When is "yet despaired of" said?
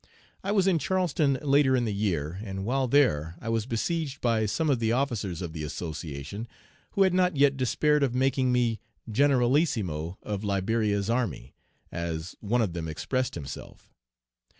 7.37-8.15